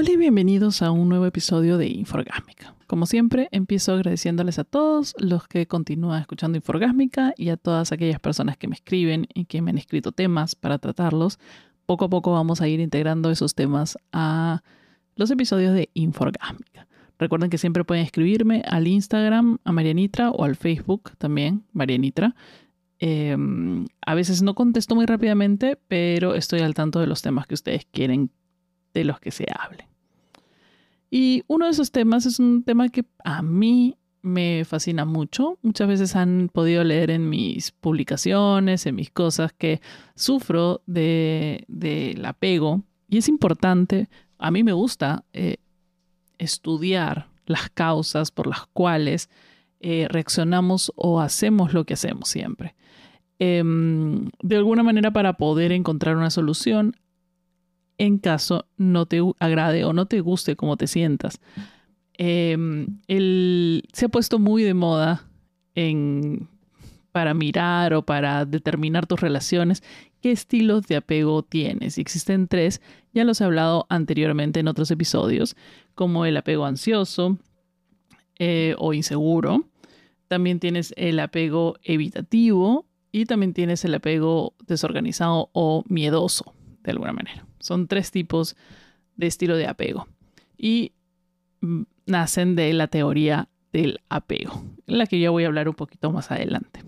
[0.00, 2.76] Hola y bienvenidos a un nuevo episodio de Inforgásmica.
[2.86, 8.20] Como siempre, empiezo agradeciéndoles a todos los que continúan escuchando Inforgásmica y a todas aquellas
[8.20, 11.40] personas que me escriben y que me han escrito temas para tratarlos.
[11.84, 14.62] Poco a poco vamos a ir integrando esos temas a
[15.16, 16.86] los episodios de Inforgásmica.
[17.18, 22.36] Recuerden que siempre pueden escribirme al Instagram, a Marianitra o al Facebook también, Marianitra.
[23.00, 27.54] Em, a veces no contesto muy rápidamente, pero estoy al tanto de los temas que
[27.54, 28.30] ustedes quieren
[28.94, 29.88] de los que se hable.
[31.10, 35.58] Y uno de esos temas es un tema que a mí me fascina mucho.
[35.62, 39.80] Muchas veces han podido leer en mis publicaciones, en mis cosas, que
[40.14, 42.82] sufro del de, apego.
[43.08, 45.56] Y es importante, a mí me gusta eh,
[46.38, 49.30] estudiar las causas por las cuales
[49.80, 52.74] eh, reaccionamos o hacemos lo que hacemos siempre.
[53.38, 56.96] Em, de alguna manera para poder encontrar una solución
[57.98, 61.40] en caso no te agrade o no te guste cómo te sientas.
[62.14, 62.98] Em,
[63.92, 65.24] se ha puesto muy de moda
[67.12, 69.82] para mirar o para determinar tus relaciones
[70.20, 71.98] qué estilos de apego tienes.
[71.98, 72.80] Existen tres,
[73.12, 75.56] ya los he hablado anteriormente en otros episodios,
[75.94, 77.38] como el apego ansioso
[78.38, 79.64] eh, o inseguro.
[80.28, 86.52] También tienes el apego evitativo y también tienes el apego desorganizado o miedoso,
[86.88, 87.46] de alguna manera.
[87.60, 88.56] Son tres tipos
[89.16, 90.08] de estilo de apego
[90.56, 90.92] y
[91.60, 95.74] mm, nacen de la teoría del apego, en la que yo voy a hablar un
[95.74, 96.82] poquito más adelante.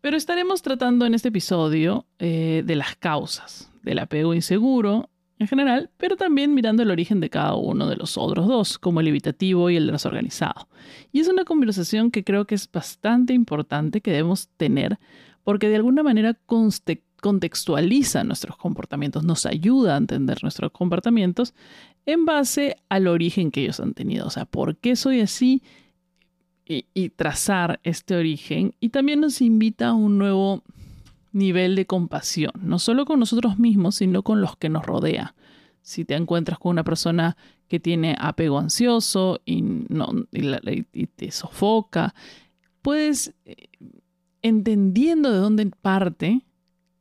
[0.00, 5.90] Pero estaremos tratando en este episodio eh, de las causas del apego inseguro en general,
[5.96, 9.70] pero también mirando el origen de cada uno de los otros dos, como el evitativo
[9.70, 10.68] y el desorganizado.
[11.10, 14.98] Y es una conversación que creo que es bastante importante que debemos tener,
[15.42, 16.34] porque de alguna manera
[17.24, 21.54] contextualiza nuestros comportamientos, nos ayuda a entender nuestros comportamientos
[22.04, 24.26] en base al origen que ellos han tenido.
[24.26, 25.62] O sea, ¿por qué soy así?
[26.66, 28.74] Y, trazar este origen.
[28.78, 30.64] Y también nos invita a un nuevo
[31.32, 35.34] nivel de compasión, no solo con nosotros mismos, sino con los que nos rodea.
[35.80, 37.38] Si te encuentras con una persona
[37.68, 42.14] que tiene apego ansioso y, no, y te sofoca,
[42.82, 43.68] puedes, eh,
[44.42, 46.42] entendiendo de dónde parte,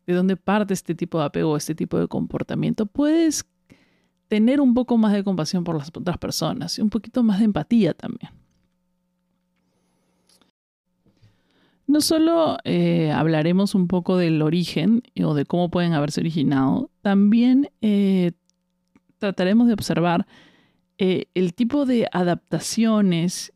[0.05, 3.45] de dónde parte este tipo de apego, este tipo de comportamiento, puedes
[4.27, 7.45] tener un poco más de compasión por las otras personas y un poquito más de
[7.45, 8.31] empatía también.
[11.85, 17.69] No solo eh, hablaremos un poco del origen o de cómo pueden haberse originado, también
[17.81, 18.31] eh,
[19.19, 20.25] trataremos de observar
[20.97, 23.53] eh, el tipo de adaptaciones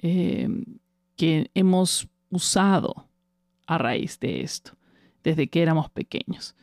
[0.00, 3.08] que hemos usado
[3.66, 4.77] a raíz de esto
[5.28, 6.54] desde que éramos pequeños.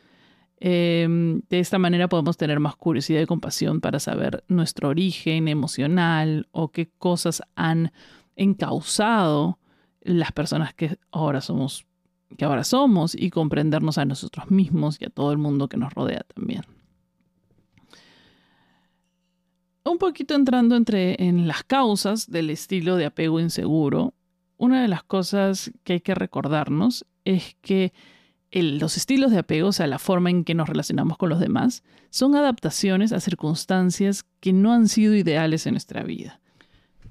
[0.58, 6.48] Em, de esta manera podemos tener más curiosidad y compasión para saber nuestro origen emocional
[6.52, 7.92] o qué cosas han
[8.36, 9.60] encausado
[10.02, 11.86] las personas que ahora somos,
[12.38, 15.94] que ahora somos y comprendernos a nosotros mismos y a todo el mundo que nos
[15.94, 16.62] rodea también.
[19.84, 24.16] Un poquito entrando entre en las causas del estilo de apego inseguro,
[24.58, 27.94] una de las cosas que hay que recordarnos es que
[28.62, 31.84] los estilos de apego, o sea, la forma en que nos relacionamos con los demás,
[32.10, 36.40] son adaptaciones a circunstancias que no han sido ideales en nuestra vida.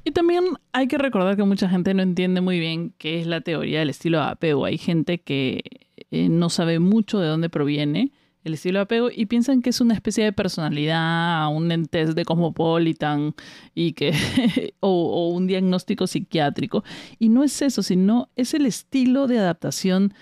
[0.05, 3.41] Y también hay que recordar que mucha gente no entiende muy bien qué es la
[3.41, 4.65] teoría del estilo de apego.
[4.65, 5.62] Hay gente que
[6.10, 8.12] eh, no sabe mucho de dónde proviene
[8.44, 12.26] el estilo de apego y piensan que es una especie de personalidad, un test de
[12.26, 13.34] Cosmopolitan
[13.75, 14.12] y que,
[14.81, 16.84] o, o un diagnóstico psiquiátrico.
[17.19, 20.12] Y no es eso, sino es el estilo de adaptación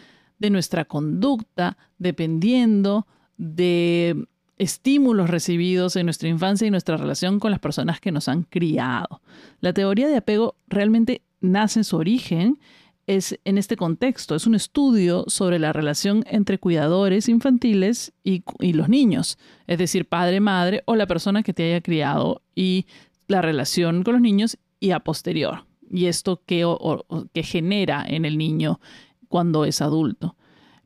[0.43, 3.07] de nuestra conducta dependiendo
[3.39, 4.27] de
[4.59, 9.23] estímulos recibidos en nuestra infancia y nuestra relación con las personas que nos han criado.
[9.61, 12.59] La teoría de apego realmente nace en su origen
[13.07, 18.89] es en este contexto, es un estudio sobre la relación entre cuidadores infantiles y, los
[18.89, 22.87] niños, es decir, padre, madre o la persona que te haya criado y
[23.27, 25.67] la relación con los niños y a posterior.
[25.91, 26.65] Y esto que,
[27.33, 28.81] que genera en el niño
[29.33, 30.37] cuando es adulto.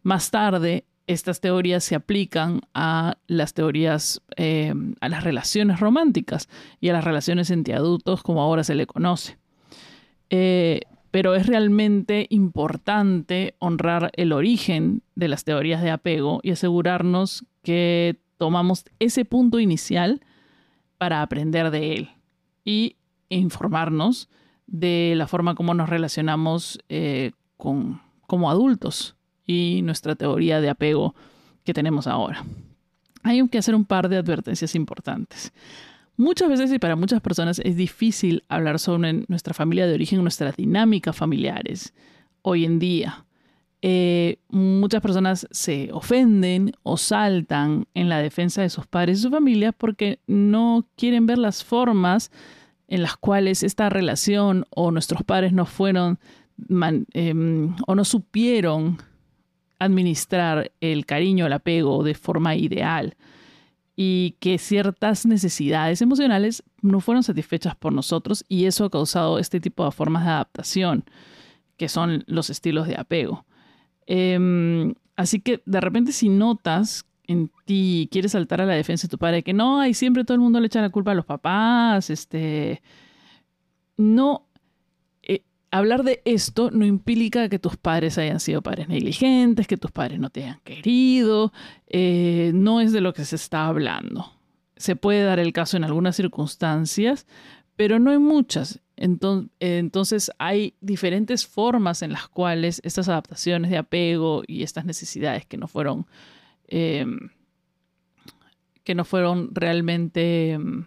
[0.07, 6.49] Más tarde, estas teorías se aplican a las teorías, eh, a las relaciones románticas
[6.81, 9.37] y a las relaciones entre adultos como ahora se le conoce.
[10.31, 17.45] Eh, pero es realmente importante honrar el origen de las teorías de apego y asegurarnos
[17.65, 20.21] que tomamos ese punto inicial
[20.99, 22.11] para aprender de él
[22.65, 22.95] y
[23.29, 24.29] informarnos
[24.69, 29.16] de la forma como nos relacionamos eh, con, como adultos
[29.47, 31.15] y nuestra teoría de apego
[31.65, 32.45] que tenemos ahora.
[33.23, 35.53] Hay que hacer un par de advertencias importantes.
[36.17, 40.57] Muchas veces y para muchas personas es difícil hablar sobre nuestra familia de origen, nuestras
[40.57, 41.93] dinámicas familiares
[42.43, 43.27] hoy en día.
[43.83, 49.31] Eh, muchas personas se ofenden o saltan en la defensa de sus padres y su
[49.31, 52.31] familia porque no quieren ver las formas
[52.89, 56.19] en las cuales esta relación o nuestros padres no fueron
[57.13, 58.99] em, o no supieron
[59.79, 63.17] administrar el cariño, el apego de forma ideal
[63.97, 69.59] y que ciertas necesidades emocionales no fueron satisfechas por nosotros y eso ha causado este
[69.59, 71.05] tipo de formas de adaptación,
[71.79, 73.47] que son los estilos de apego.
[74.07, 79.11] Em, así que de repente si notas en ti quieres saltar a la defensa de
[79.11, 81.25] tu padre, que no, hay siempre todo el mundo le echa la culpa a los
[81.25, 82.83] papás, este,
[83.97, 84.46] no
[85.79, 90.19] hablar de esto no implica que tus padres hayan sido padres negligentes, que tus padres
[90.19, 91.53] no te hayan querido,
[91.89, 94.33] eh, no es de lo que se está hablando.
[94.77, 97.27] Se puede dar el caso en algunas circunstancias,
[97.77, 98.81] pero no en muchas.
[98.97, 105.59] Entonces, hay diferentes formas en las cuales estas adaptaciones de apego y estas necesidades que
[105.59, 106.07] no fueron,
[106.67, 107.31] em,
[108.85, 110.87] que no fueron realmente em,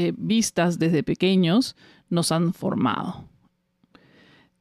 [0.00, 1.74] eh, vistas desde pequeños
[2.08, 3.24] nos han formado.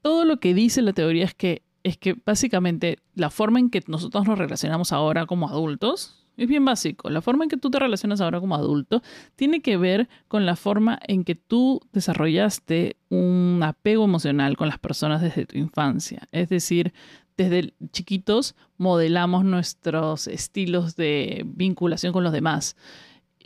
[0.01, 3.83] Todo lo que dice la teoría es que, es que básicamente la forma en que
[3.85, 7.11] nosotros nos relacionamos ahora como adultos es bien básico.
[7.11, 9.03] La forma en que tú te relacionas ahora como adulto
[9.35, 14.79] tiene que ver con la forma en que tú desarrollaste un apego emocional con las
[14.79, 16.27] personas desde tu infancia.
[16.31, 16.93] Es decir,
[17.37, 22.75] desde chiquitos modelamos nuestros estilos de vinculación con los demás.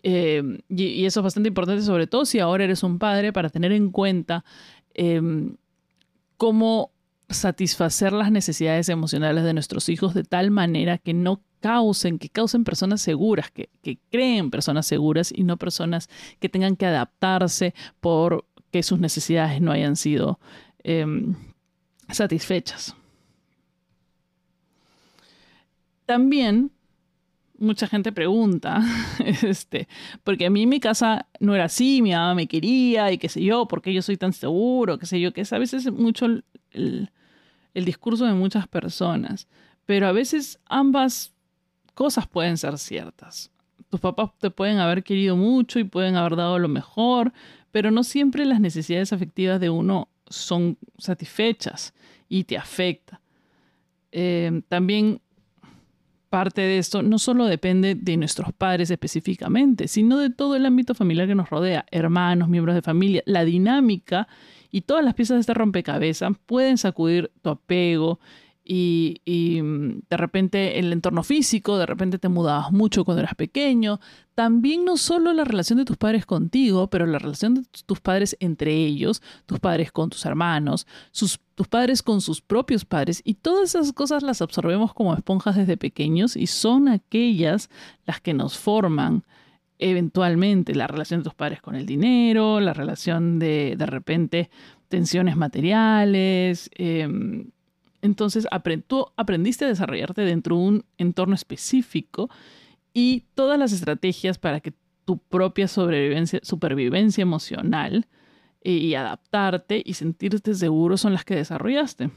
[0.04, 3.72] Em, y, eso es bastante importante, sobre todo si ahora eres un padre, para tener
[3.72, 4.44] en cuenta
[4.94, 5.56] em,
[6.38, 6.92] cómo
[7.30, 12.64] satisfacer las necesidades emocionales de nuestros hijos de tal manera que no causen, que causen
[12.64, 16.10] personas seguras, que, que creen personas seguras y no personas
[16.40, 20.40] que tengan que adaptarse porque sus necesidades no hayan sido
[20.84, 21.36] em,
[22.10, 22.96] satisfechas.
[26.06, 26.72] También
[27.62, 28.82] mucha gente pregunta,
[29.44, 29.88] este,
[30.24, 33.44] porque a mí mi casa no era así, mi mamá me quería y qué sé
[33.44, 36.44] yo, porque yo soy tan seguro, qué sé yo, que es a veces mucho el,
[37.74, 39.48] el discurso de muchas personas,
[39.86, 41.34] pero a veces ambas
[41.94, 43.52] cosas pueden ser ciertas.
[43.90, 47.34] Tus papás te pueden haber querido mucho y pueden haber dado lo mejor,
[47.72, 51.94] pero no siempre las necesidades afectivas de uno son satisfechas
[52.30, 53.22] y te afecta.
[54.12, 55.22] Eh, también
[56.32, 60.96] parte de esto no solo depende de nuestros padres específicamente, sino de todo el ámbito
[60.96, 64.30] familiar que nos rodea, hermanos, miembros de familia, la dinámica
[64.72, 68.22] y todas las piezas de este rompecabezas pueden sacudir tu apego
[68.74, 74.00] y, mm, de repente el entorno físico, de repente te mudabas mucho cuando eras pequeño.
[74.34, 78.38] También no solo la relación de tus padres contigo, pero la relación de tus padres
[78.40, 83.22] entre ellos, tus padres con tus hermanos, sus, tus padres con sus propios padres.
[83.26, 87.70] Y todas esas cosas las absorbemos como esponjas desde pequeños y son aquellas
[88.06, 89.26] las que nos forman
[89.80, 94.50] eventualmente la relación de tus padres con el dinero, la relación de de repente
[94.88, 97.50] tensiones materiales, em,
[98.02, 98.48] entonces
[98.88, 102.30] tú aprendiste a desarrollarte dentro de un entorno específico
[102.94, 104.74] y todas las estrategias para que
[105.06, 108.08] tu propia sobrevivencia, supervivencia emocional
[108.62, 112.12] eh, y adaptarte y sentirte seguro son las que desarrollaste.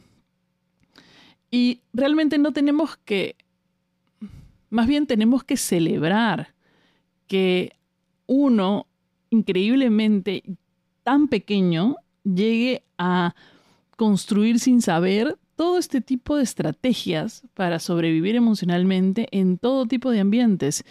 [1.50, 3.36] Y realmente no tenemos que,
[4.70, 6.54] más bien tenemos que celebrar
[7.26, 7.76] que
[8.26, 8.86] uno
[9.30, 10.42] increíblemente
[11.02, 13.34] tan pequeño llegue a
[13.96, 20.20] construir sin saber todo este tipo de estrategias para sobrevivir emocionalmente en todo tipo de
[20.20, 20.84] ambientes,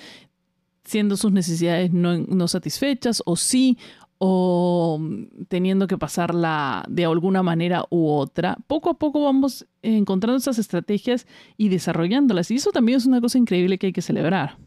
[0.83, 3.77] siendo sus necesidades no, satisfechas o sí,
[4.25, 5.01] o
[5.49, 8.57] teniendo que pasarla de alguna manera u otra.
[8.67, 11.27] Poco a poco vamos encontrando esas estrategias
[11.57, 12.49] y desarrollándolas.
[12.49, 14.57] Y eso también es una cosa increíble que hay que celebrar.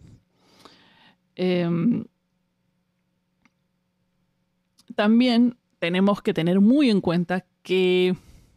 [1.36, 2.04] Em,
[4.94, 8.14] también tenemos que tener muy en cuenta que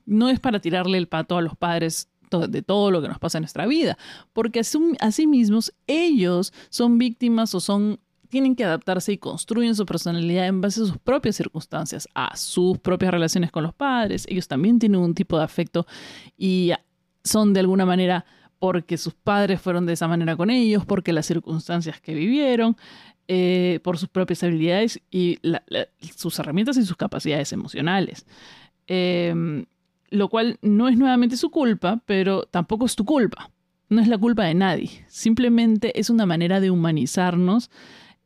[0.09, 3.37] no es para tirarle el pato a los padres de todo lo que nos pasa
[3.37, 3.97] en nuestra vida,
[4.33, 4.61] porque
[4.99, 7.99] así mismos ellos son víctimas o son
[8.29, 12.77] tienen que adaptarse y construyen su personalidad en base a sus propias circunstancias, a sus
[12.77, 14.25] propias relaciones con los padres.
[14.29, 15.87] Ellos también tienen un tipo de afecto
[16.37, 16.71] y
[17.23, 18.25] son de alguna manera
[18.59, 22.77] porque sus padres fueron de esa manera con ellos, porque las circunstancias que vivieron,
[23.27, 25.39] eh, por sus propias habilidades y
[26.15, 28.27] sus herramientas y sus capacidades emocionales.
[28.87, 29.65] Eh,
[30.11, 33.51] lo cual no es nuevamente su culpa, pero tampoco es tu culpa.
[33.89, 37.71] no es la culpa de nadie, simplemente es una manera de humanizarnos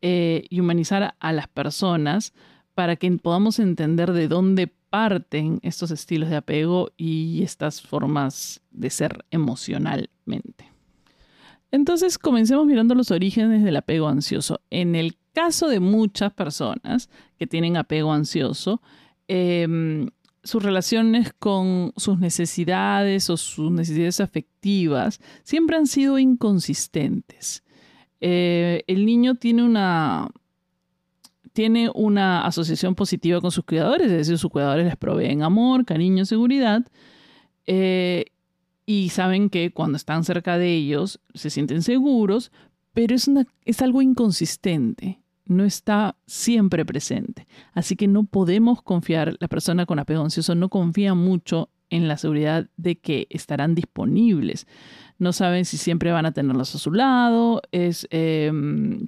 [0.01, 2.33] eh, y humanizar a las personas
[2.73, 8.89] para que podamos entender de dónde parten estos estilos de apego y estas formas de
[8.89, 10.69] ser emocionalmente.
[11.71, 14.61] Entonces, comencemos mirando los orígenes del apego ansioso.
[14.69, 17.09] En el caso de muchas personas
[17.39, 18.81] que tienen apego ansioso,
[19.27, 20.09] em,
[20.43, 27.63] sus relaciones con sus necesidades o sus necesidades afectivas siempre han sido inconsistentes.
[28.19, 30.29] Eh, el niño tiene una,
[31.53, 36.25] tiene una asociación positiva con sus cuidadores, es decir, sus cuidadores les proveen amor, cariño,
[36.25, 36.85] seguridad,
[37.65, 38.25] eh,
[38.85, 42.51] y saben que cuando están cerca de ellos se sienten seguros,
[42.93, 43.29] pero es,
[43.63, 47.47] es algo inconsistente, no está siempre presente.
[47.73, 52.17] Así que no podemos confiar, la persona con apego ansioso no confía mucho en la
[52.17, 54.67] seguridad de que estarán disponibles.
[55.19, 59.07] No saben si siempre van a tenerlos a su lado, es, em,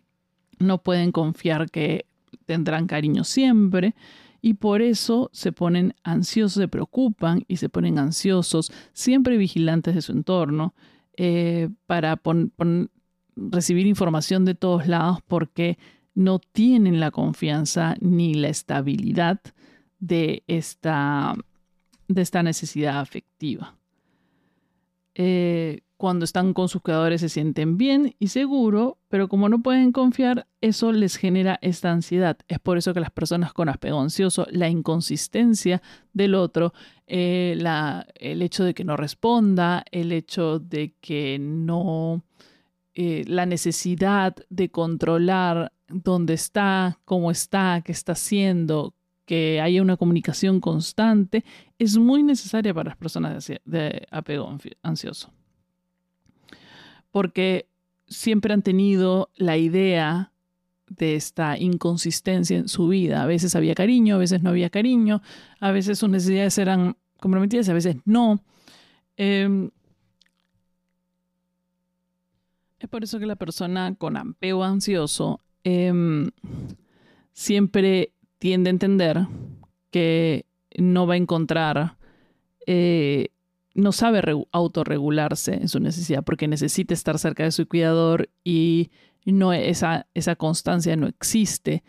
[0.59, 2.05] no pueden confiar que
[2.45, 3.95] tendrán cariño siempre
[4.41, 10.01] y por eso se ponen ansiosos, se preocupan y se ponen ansiosos, siempre vigilantes de
[10.03, 10.75] su entorno,
[11.17, 12.21] eh, para
[13.35, 15.77] recibir información de todos lados porque
[16.15, 19.39] no tienen la confianza ni la estabilidad
[19.99, 21.35] de esta,
[22.07, 23.77] de esta necesidad afectiva.
[25.13, 29.93] Eh, cuando están con sus creadores se sienten bien y seguro, pero como no pueden
[29.93, 32.37] confiar, eso les genera esta ansiedad.
[32.49, 35.81] Es por eso que las personas con apego ansioso, la inconsistencia
[36.11, 36.73] del otro,
[37.07, 37.57] eh,
[38.15, 42.25] el hecho de que no responda, el hecho de que no,
[42.93, 48.93] eh, la necesidad de controlar dónde está, cómo está, qué está haciendo,
[49.25, 51.43] que haya una comunicación constante,
[51.79, 55.31] es muy necesaria para las personas de apego ansioso
[57.15, 57.69] porque
[58.09, 60.33] siempre han tenido la idea
[60.89, 63.23] de esta inconsistencia en su vida.
[63.23, 65.21] A veces había cariño, a veces no había cariño,
[65.61, 68.43] a veces sus necesidades eran comprometidas, a veces no.
[69.15, 69.71] Em,
[72.79, 76.29] es por eso que la persona con apego ansioso em,
[77.33, 79.27] siempre tiende a entender
[79.91, 80.45] que
[80.77, 81.97] no va a encontrar
[82.65, 83.29] eh,
[83.73, 88.89] no sabe autorregularse en su necesidad porque necesita estar cerca de su cuidador y
[89.25, 91.83] no, esa, esa constancia no existe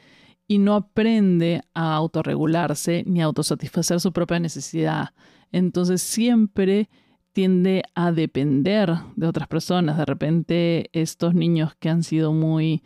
[0.49, 5.11] y no aprende a autorregularse ni a autosatisfacer su propia necesidad.
[5.53, 6.89] Entonces siempre
[7.33, 9.97] tiende a depender de otras personas.
[9.97, 12.83] De repente estos niños que han sido muy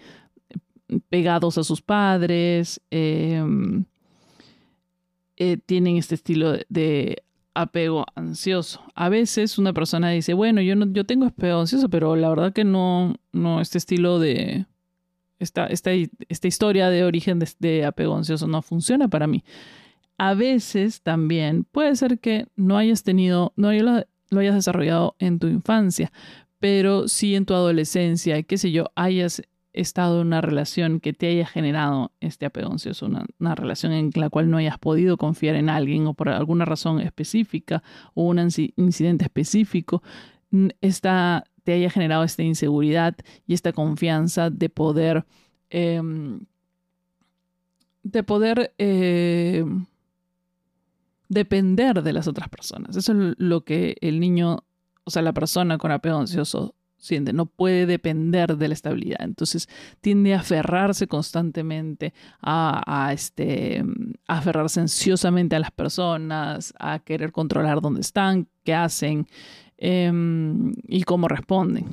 [1.09, 3.85] pegados a sus padres, em,
[5.37, 7.23] eh, tienen este estilo de
[7.54, 8.80] apego ansioso.
[8.94, 12.52] A veces una persona dice, bueno, yo, no, yo tengo apego ansioso, pero la verdad
[12.52, 14.66] que no, no este estilo de,
[15.40, 15.90] esta, esta,
[16.28, 19.42] esta historia de origen de, apego ansioso no funciona para mí.
[20.18, 25.47] A veces también puede ser que no hayas tenido, no lo hayas desarrollado en tu
[25.49, 26.12] infancia,
[26.59, 29.42] pero sí en tu adolescencia, qué sé yo, hayas
[29.73, 34.31] estado en una relación que te haya generado este apego ansioso, una, relación en la
[34.31, 37.83] cual no hayas podido confiar en alguien o por alguna razón específica
[38.15, 40.03] o un incidente específico,
[40.81, 45.25] esta, te haya generado esta inseguridad y esta confianza de poder,
[45.71, 46.41] em,
[48.03, 49.87] de poder em,
[51.29, 52.97] depender de las otras personas.
[52.97, 54.65] Eso es lo que el niño,
[55.05, 56.75] o sea, la persona con apego ansioso
[57.33, 59.21] no puede depender de la estabilidad.
[59.21, 59.69] Entonces
[60.00, 63.83] tiende a aferrarse constantemente, a, este,
[64.26, 69.26] aferrarse ansiosamente a las personas, a querer controlar dónde están, qué hacen
[69.78, 71.87] em, y cómo responden.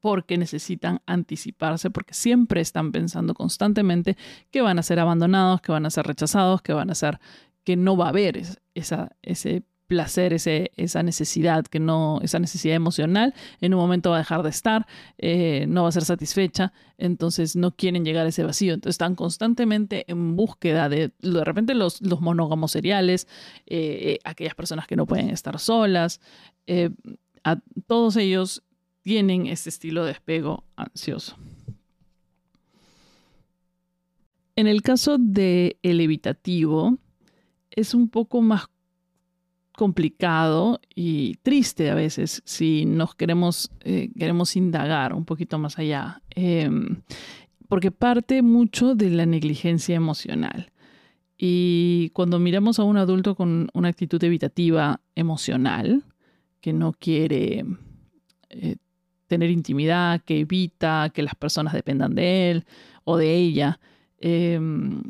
[0.00, 4.16] Porque necesitan anticiparse, porque siempre están pensando constantemente
[4.50, 7.18] que van a ser abandonados, que van a ser rechazados, que van a ser,
[7.64, 8.40] que no va a haber
[8.74, 14.16] esa, ese placer, ese, esa necesidad, que no, esa necesidad emocional, en un momento va
[14.16, 14.86] a dejar de estar,
[15.18, 19.16] eh, no va a ser satisfecha, entonces no quieren llegar a ese vacío, entonces están
[19.16, 23.26] constantemente en búsqueda de, de repente los, los monógamos seriales,
[23.66, 26.20] eh, eh, aquellas personas que no pueden estar solas,
[27.42, 27.56] a,
[27.88, 28.62] todos ellos
[29.02, 31.36] tienen este estilo de despego ansioso.
[34.54, 36.96] En el caso del el evitativo,
[37.70, 38.68] es un poco más
[39.80, 46.20] complicado y triste a veces si nos queremos, eh, queremos indagar un poquito más allá,
[46.32, 47.00] em,
[47.66, 50.70] porque parte mucho de la negligencia emocional.
[51.38, 56.04] Y cuando miramos a un adulto con una actitud evitativa emocional,
[56.60, 57.64] que no quiere
[58.50, 58.76] eh,
[59.28, 62.64] tener intimidad, que evita que las personas dependan de él
[63.04, 63.80] o de ella.
[64.18, 65.00] Em,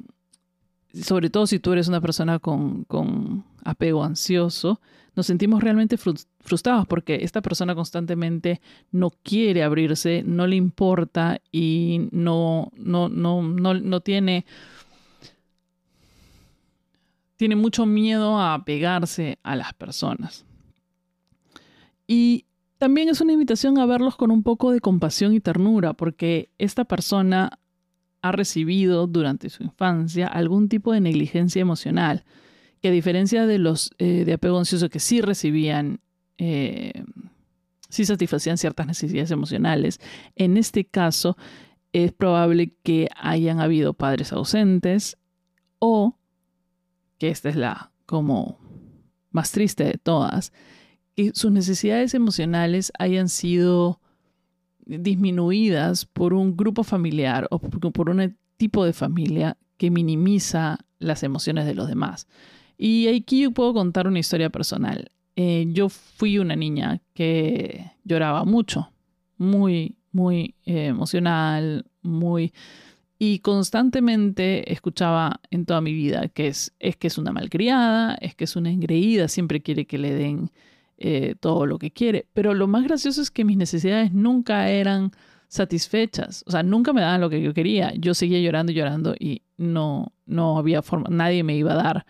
[0.93, 4.81] sobre todo si tú eres una persona con, con apego ansioso,
[5.17, 8.61] nos sentimos realmente frustrados porque esta persona constantemente
[8.93, 14.47] no quiere abrirse, no le importa y no, no, no, no, no tiene,
[17.37, 20.45] tiene mucho miedo a pegarse a las personas.
[22.07, 22.47] Y
[22.79, 26.85] también es una invitación a verlos con un poco de compasión y ternura, porque esta
[26.85, 27.59] persona
[28.23, 32.25] ha recibido durante su infancia algún tipo de negligencia emocional
[32.81, 36.01] que a diferencia de los eh, de apego ansioso que sí recibían,
[36.39, 37.05] eh,
[37.89, 40.01] sí satisfacían ciertas necesidades emocionales,
[40.37, 41.37] en este caso
[41.93, 45.19] es probable que hayan habido padres ausentes
[45.79, 46.17] o,
[47.19, 48.59] que esta es la como
[49.31, 50.53] más triste de todas,
[51.17, 54.01] que sus necesidades emocionales hayan sido
[54.87, 61.67] disminuidas por un grupo familiar o por un tipo de familia que minimiza las emociones
[61.67, 62.27] de los demás.
[62.83, 65.11] Y aquí yo puedo contar una historia personal.
[65.37, 68.91] Eh, yo fui una niña que lloraba mucho,
[69.37, 72.55] muy, muy eh, emocional, muy...
[73.19, 78.35] Y constantemente escuchaba en toda mi vida que es, es que es una malcriada, es
[78.35, 80.51] que es una engreída, siempre quiere que le den
[80.97, 82.29] eh, todo lo que quiere.
[82.33, 85.11] Pero lo más gracioso es que mis necesidades nunca eran
[85.49, 86.45] satisfechas.
[86.47, 87.93] O sea, nunca me daban lo que yo quería.
[87.95, 92.07] Yo seguía llorando y llorando y no, no había forma, nadie me iba a dar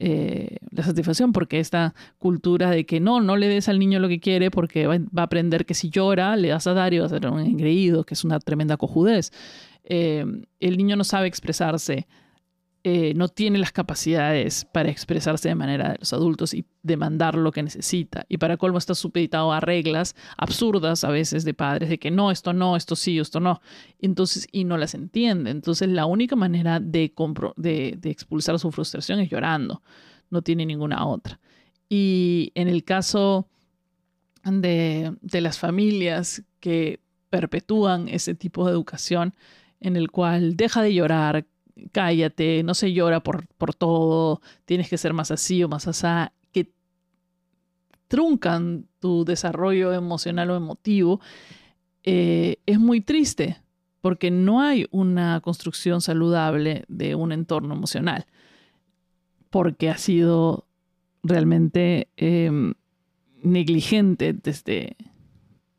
[0.00, 4.08] eh, la satisfacción, porque esta cultura de que no, no le des al niño lo
[4.08, 7.06] que quiere porque va, a aprender que si llora le das a dar y va
[7.06, 9.32] a ser un engreído, que es una tremenda cojudez.
[9.82, 10.24] Eh,
[10.60, 12.06] el niño no sabe expresarse
[12.90, 17.52] eh, no tiene las capacidades para expresarse de manera de los adultos y demandar lo
[17.52, 18.24] que necesita.
[18.30, 22.30] Y para colmo está supeditado a reglas absurdas a veces de padres de que no,
[22.30, 23.60] esto no, esto sí, esto no.
[24.00, 25.50] Entonces, y no las entiende.
[25.50, 27.12] Entonces, la única manera de,
[27.58, 29.82] de, expulsar su frustración es llorando.
[30.30, 31.38] No tiene ninguna otra.
[31.90, 33.48] Y en el caso
[34.44, 39.34] de, de las familias que perpetúan ese tipo de educación,
[39.78, 41.44] en el cual deja de llorar,
[41.88, 46.32] cállate, no se llora por, por todo, tienes que ser más así o más asá,
[46.52, 46.70] que
[48.08, 51.20] truncan tu desarrollo emocional o emotivo,
[52.04, 53.58] eh, es muy triste
[54.00, 58.26] porque no hay una construcción saludable de un entorno emocional,
[59.50, 60.66] porque ha sido
[61.22, 62.74] realmente em,
[63.42, 64.96] negligente desde,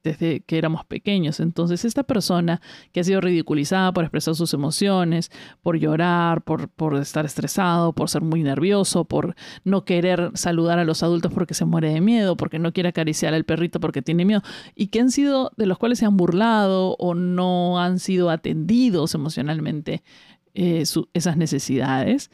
[0.04, 1.40] desde que éramos pequeños.
[1.40, 5.32] Entonces, esta persona que ha sido ridiculizada por expresar sus emociones,
[5.62, 10.86] por llorar, por, por estar estresado, por ser muy nervioso, por no querer saludar a
[10.86, 14.26] los adultos porque se muere de miedo, porque no quiere acariciar al perrito porque tiene
[14.26, 14.42] miedo,
[14.76, 19.16] y que han sido, de los cuales se han burlado o no han sido atendidos
[19.16, 20.04] emocionalmente
[20.54, 20.84] eh,
[21.14, 22.32] esas necesidades,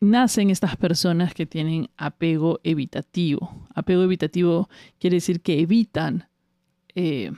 [0.00, 3.68] nacen estas personas que tienen apego evitativo.
[3.72, 4.68] Apego evitativo
[4.98, 6.28] quiere decir que evitan
[6.94, 7.32] eh,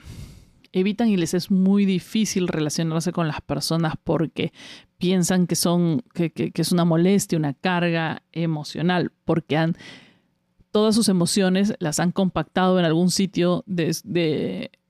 [0.71, 4.51] evitan y les es muy difícil relacionarse con las personas porque
[4.97, 9.77] piensan que son que, es una molestia, una carga emocional, porque han
[10.71, 13.95] todas sus emociones las han compactado en algún sitio de,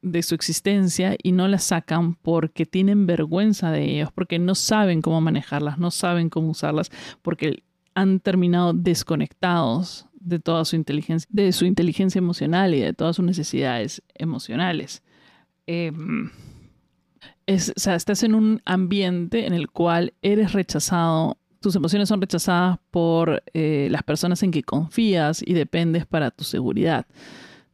[0.02, 5.04] de, su existencia y no las sacan porque tienen vergüenza de ellos, porque no saben
[5.04, 6.90] cómo manejarlas, no saben cómo usarlas,
[7.22, 7.62] porque
[7.96, 13.26] han terminado desconectados de toda su inteligencia, de su inteligencia emocional y de todas sus
[13.26, 15.02] necesidades emocionales.
[15.66, 16.30] Em,
[17.46, 22.22] es, o sea, estás en un ambiente en el cual eres rechazado, tus emociones son
[22.22, 27.06] rechazadas por eh, las personas en que confías y dependes para tu seguridad.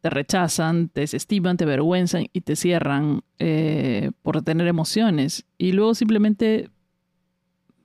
[0.01, 5.45] Te rechazan, te desestiman, te avergüenzan y te cierran eh, por tener emociones.
[5.57, 6.69] Y luego simplemente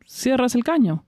[0.04, 1.05] cierras el caño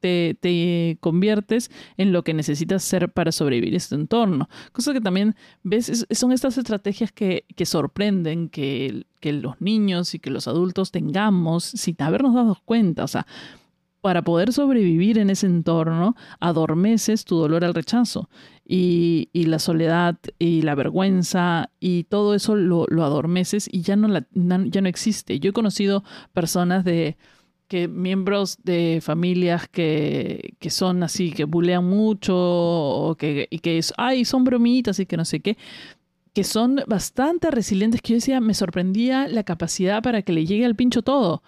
[0.00, 4.48] te, conviertes en lo que necesitas ser para sobrevivir en este entorno.
[4.72, 10.30] Cosa que también ves, son estas estrategias que, sorprenden que, que los niños y que
[10.30, 13.04] los adultos tengamos sin habernos dado cuenta.
[13.04, 13.26] O sea,
[14.06, 18.30] para poder sobrevivir en ese entorno, adormeces tu dolor al rechazo.
[18.64, 24.80] Y, la soledad y la vergüenza y todo eso lo, adormeces y ya no, ya
[24.80, 25.40] no existe.
[25.40, 27.16] Yo he conocido personas de
[27.68, 33.78] que miembros de familias que, que son así, que bulean mucho, o que, y que
[33.78, 35.56] es, ay, son bromitas y que no sé qué,
[36.32, 40.64] que son bastante resilientes, que yo decía, me sorprendía la capacidad para que le llegue
[40.66, 41.42] al pincho todo.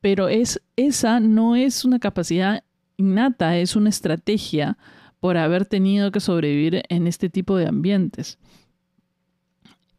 [0.00, 2.64] Pero es, esa no es una capacidad
[2.96, 4.78] innata, es una estrategia
[5.20, 8.38] por haber tenido que sobrevivir en este tipo de ambientes.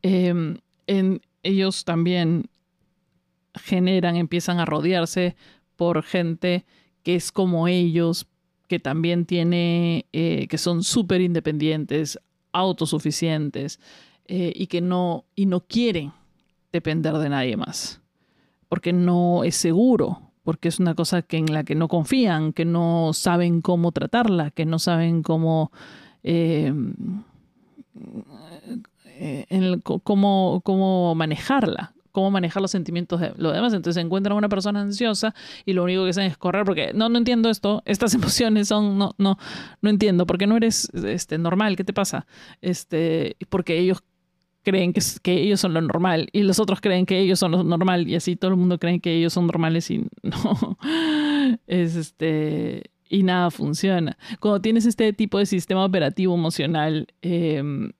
[0.02, 2.50] em, en, ellos también
[3.56, 5.36] generan, empiezan a rodearse
[5.76, 6.66] por gente
[7.04, 8.28] que es como ellos,
[8.68, 12.20] que también tiene, eh, que son súper independientes,
[12.54, 13.80] autosuficientes
[14.26, 16.14] eh, y que no, y no quieren
[16.72, 18.02] depender de nadie más,
[18.70, 22.66] porque no es seguro, porque es una cosa que en la que no confían, que
[22.66, 25.72] no saben cómo tratarla, que no saben cómo,
[26.24, 26.74] eh,
[30.04, 33.74] cómo, cómo manejarla, cómo manejar los sentimientos de los demás.
[33.74, 37.10] Entonces encuentran a una persona ansiosa y lo único que hacen es correr porque no,
[37.10, 39.38] no entiendo esto, estas emociones son, no, no,
[39.82, 42.26] no entiendo, porque no eres este, normal, ¿qué te pasa?
[42.62, 44.02] Este, porque ellos
[44.62, 47.64] creen que, que ellos son lo normal y los otros creen que ellos son lo
[47.64, 50.78] normal y así todo el mundo cree que ellos son normales y no,
[51.68, 54.18] es este, y nada funciona.
[54.40, 57.92] Cuando tienes este tipo de sistema operativo emocional, eh,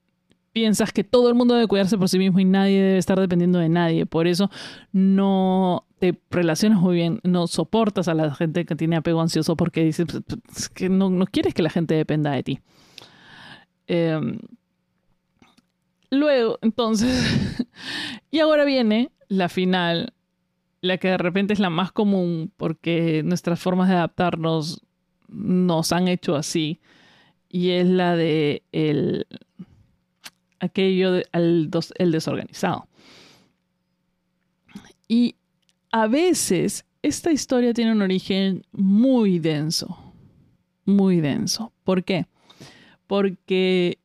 [0.54, 3.58] piensas que todo el mundo debe cuidarse por sí mismo y nadie debe estar dependiendo
[3.58, 4.06] de nadie.
[4.06, 4.50] Por eso
[4.92, 9.84] no te relacionas muy bien, no soportas a la gente que tiene apego ansioso porque
[9.84, 12.60] dices pues, pues, que no, quieres que la gente dependa de ti.
[13.88, 14.38] Em,
[16.10, 17.66] luego, entonces,
[18.30, 20.12] y ahora viene la final,
[20.82, 24.82] la que de repente es la más común porque nuestras formas de adaptarnos
[25.26, 26.80] nos han hecho así,
[27.48, 29.26] y es la de el
[30.60, 32.86] aquello el desorganizado.
[35.08, 35.36] Y
[35.90, 40.14] a veces esta historia tiene un origen muy denso,
[40.84, 41.72] muy denso.
[41.84, 42.26] ¿Por qué?
[43.06, 43.98] Porque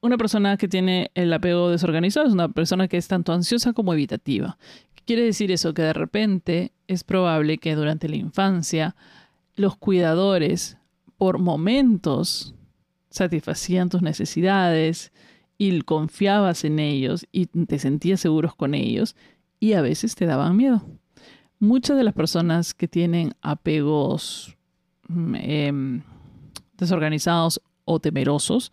[0.00, 3.92] una persona que tiene el apego desorganizado es una persona que es tanto ansiosa como
[3.92, 4.56] evitativa.
[4.94, 5.74] ¿Qué quiere decir eso?
[5.74, 8.94] Que de repente es probable que durante la infancia
[9.56, 10.78] los cuidadores
[11.16, 12.54] por momentos
[13.10, 15.12] satisfacían tus necesidades,
[15.58, 19.16] y confiabas en ellos y te sentías seguros con ellos
[19.58, 20.82] y a veces te daban miedo.
[21.58, 24.56] Muchas de las personas que tienen apegos
[25.08, 26.02] mm, em,
[26.78, 28.70] desorganizados o temerosos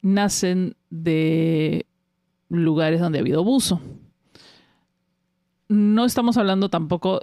[0.00, 1.84] nacen de
[2.48, 3.78] lugares donde ha habido abuso.
[5.68, 7.20] No estamos hablando tampoco,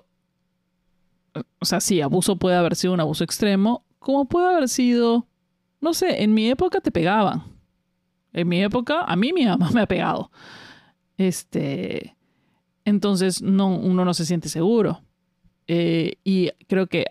[1.60, 5.26] o sea, sí, abuso puede haber sido un abuso extremo, como puede haber sido,
[5.82, 7.55] no sé, en mi época te pegaban
[8.36, 10.30] en mi época, a mí mi mamá me ha pegado.
[11.18, 12.16] Este,
[12.84, 15.02] entonces no, uno no se siente seguro.
[15.68, 17.06] Eh, y creo que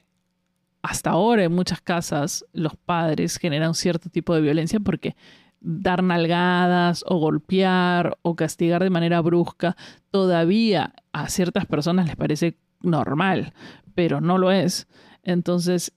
[0.83, 5.17] hasta ahora en muchas casas los padres generan cierto tipo de violencia porque
[5.61, 9.77] dar nalgadas o golpear o castigar de manera brusca
[10.11, 13.55] todavía a ciertas personas les parece normal,
[13.95, 14.87] pero no lo es.
[15.23, 15.95] Entonces,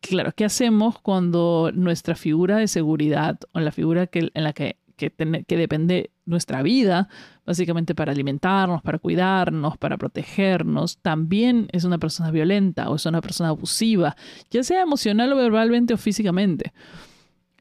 [0.00, 4.76] claro, ¿qué hacemos cuando nuestra figura de seguridad o la figura que, en la que,
[4.96, 7.08] que, depende nuestra vida,
[7.46, 13.20] básicamente para alimentarnos, para cuidarnos, para protegernos, también es una persona violenta o es una
[13.20, 14.16] persona abusiva,
[14.50, 16.72] ya sea emocional o verbalmente o físicamente?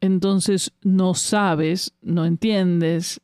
[0.02, 3.22] Entonces no sabes, no entiendes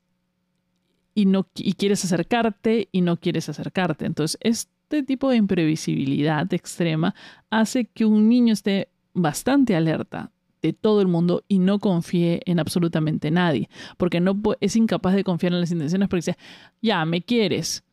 [1.13, 4.05] y, no, y quieres acercarte y no quieres acercarte.
[4.05, 7.15] Entonces este tipo de imprevisibilidad extrema
[7.49, 12.59] hace que un niño esté bastante alerta de todo el mundo y no confíe en
[12.59, 16.37] absolutamente nadie, porque no es incapaz de confiar en las intenciones porque dice,
[16.81, 17.83] ya, me quieres.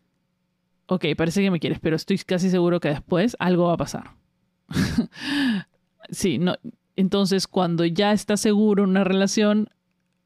[0.86, 4.10] Ok, parece que me quieres, pero estoy casi seguro que después algo va a pasar.
[6.10, 6.56] sí, no.
[6.96, 9.70] Entonces, cuando ya estás seguro en una relación,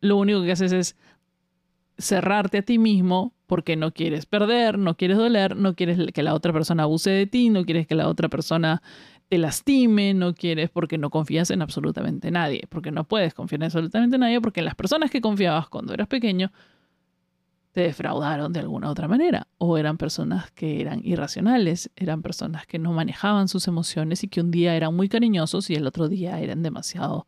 [0.00, 0.96] lo único que haces es
[1.98, 6.34] cerrarte a ti mismo porque no quieres perder, no quieres doler, no quieres que la
[6.34, 8.82] otra persona abuse de ti, no quieres que la otra persona
[9.28, 13.66] te lastime, no quieres porque no confías en absolutamente nadie, porque no puedes confiar en
[13.66, 16.52] absolutamente nadie, porque las personas que confiabas cuando eras pequeño
[17.72, 22.78] te defraudaron de alguna otra manera, o eran personas que eran irracionales, eran personas que
[22.78, 26.40] no manejaban sus emociones y que un día eran muy cariñosos y el otro día
[26.40, 27.26] eran demasiado.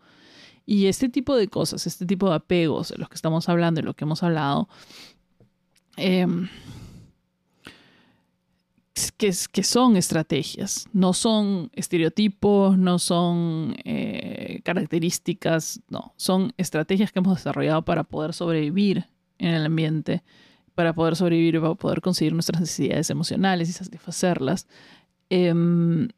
[0.65, 3.83] Y este tipo de cosas, este tipo de apegos de los que estamos hablando y
[3.83, 4.69] lo que hemos hablado,
[5.99, 6.27] eh,
[9.19, 9.33] que,
[9.65, 17.85] son estrategias, no son estereotipos, no son eh, características, no, son estrategias que hemos desarrollado
[17.85, 19.07] para poder sobrevivir
[19.39, 20.23] en el ambiente,
[20.77, 24.69] para poder sobrevivir y para poder conseguir nuestras necesidades emocionales y satisfacerlas.
[25.31, 26.09] Em,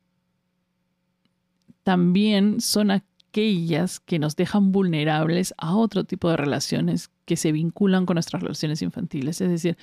[1.82, 8.04] también son aquellas que nos dejan vulnerables a otro tipo de relaciones que se vinculan
[8.04, 9.40] con nuestras relaciones infantiles.
[9.40, 9.78] Es decir,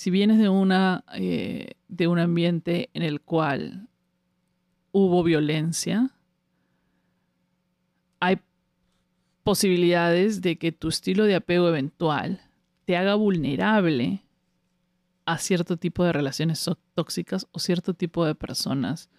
[0.00, 3.90] si vienes de, una, eh, de un ambiente en el cual
[4.92, 6.12] hubo violencia,
[8.18, 8.40] hay
[9.42, 12.40] posibilidades de que tu estilo de apego eventual
[12.86, 14.24] te haga vulnerable
[15.26, 19.10] a cierto tipo de relaciones tóxicas o cierto tipo de personas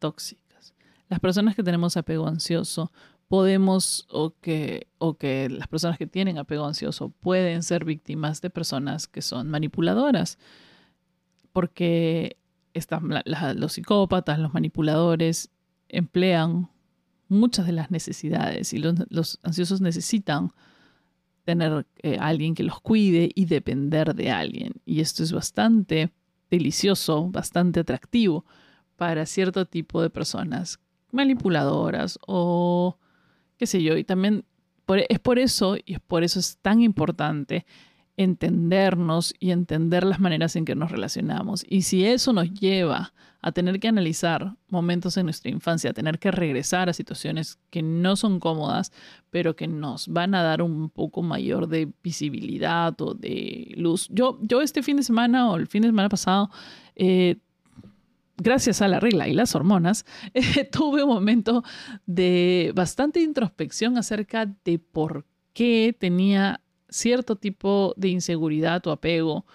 [0.00, 0.74] tóxicas.
[1.08, 2.90] Las personas que tenemos apego ansioso
[3.28, 8.50] podemos o que, o que las personas que tienen apego ansioso pueden ser víctimas de
[8.50, 10.38] personas que son manipuladoras,
[11.52, 12.36] porque
[13.54, 15.50] los psicópatas, los manipuladores
[15.88, 16.70] emplean
[17.28, 20.52] muchas de las necesidades y los, ansiosos necesitan
[21.44, 24.74] tener eh, alguien que los cuide y depender de alguien.
[24.84, 26.12] Y esto es bastante
[26.50, 28.44] delicioso, bastante atractivo
[28.96, 30.78] para cierto tipo de personas
[31.12, 32.98] manipuladoras o
[33.58, 33.96] qué sé yo.
[33.96, 34.44] Y también
[35.08, 37.66] es por eso, y es por eso es tan importante
[38.16, 41.64] entendernos y entender las maneras en que nos relacionamos.
[41.68, 46.18] Y si eso nos lleva a tener que analizar momentos en nuestra infancia, a tener
[46.18, 48.90] que regresar a situaciones que no son cómodas,
[49.30, 54.08] pero que nos van a dar un poco mayor de visibilidad o de luz.
[54.10, 56.50] Yo, yo este fin de semana o el fin de semana pasado,
[56.96, 57.36] eh,
[58.36, 60.04] gracias a la regla y las hormonas,
[60.72, 61.62] tuve un momento
[62.06, 69.46] de bastante introspección acerca de por qué tenía cierto tipo de inseguridad o apego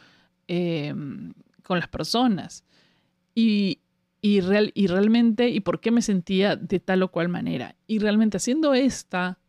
[0.48, 2.66] em, con las personas.
[3.34, 3.80] Y,
[4.22, 7.76] y, real, y realmente, y por qué me sentía de tal o cual manera.
[7.88, 9.40] Y realmente haciendo esta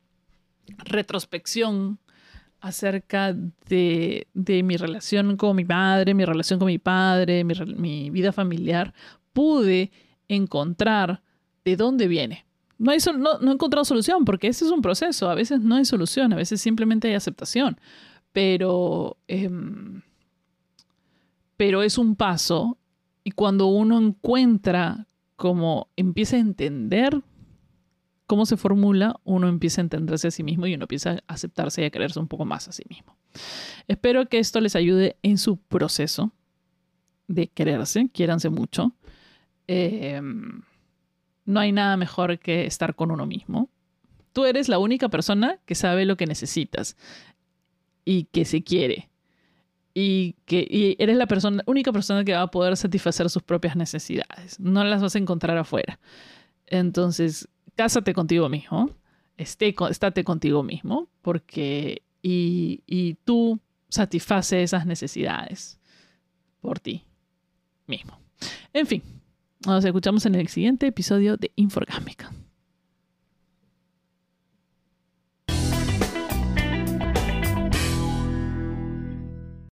[0.85, 1.99] retrospección
[2.61, 3.35] acerca
[3.69, 8.95] de, de, mi relación con mi madre, mi relación con mi padre, mi vida familiar,
[9.33, 9.91] pude
[10.29, 11.23] encontrar
[11.65, 12.45] de dónde viene
[12.83, 15.31] no, hay, no, he encontrado solución porque ese es un proceso.
[15.31, 17.79] A veces no hay solución, a veces simplemente hay aceptación.
[18.33, 20.03] Pero, em,
[21.57, 22.77] pero es un paso
[23.23, 27.23] y cuando uno encuentra como empieza a entender
[28.27, 31.83] cómo se formula, uno empieza a entenderse a sí mismo y uno empieza a aceptarse
[31.83, 33.17] y a quererse un poco más a sí mismo.
[33.87, 36.33] Espero que esto les ayude en su proceso
[37.29, 38.93] de quererse, quiéranse mucho.
[39.73, 40.21] Eh,
[41.45, 43.71] no hay nada mejor que estar con uno mismo.
[44.33, 46.97] Tú eres la única persona que sabe lo que necesitas
[48.05, 49.11] y que se quiere.
[49.95, 54.59] Y que eres la persona, única persona que va a poder satisfacer sus propias necesidades.
[54.59, 55.99] No las vas a encontrar afuera.
[56.67, 58.91] Entonces, cásate contigo mismo.
[59.37, 61.09] Esté, estate contigo mismo.
[61.21, 62.03] Porque.
[62.23, 65.79] Y, y tú satisface esas necesidades
[66.61, 67.05] por ti
[67.87, 68.19] mismo.
[68.73, 69.03] En fin,
[69.67, 72.31] nos escuchamos en el siguiente episodio de Inforgámica.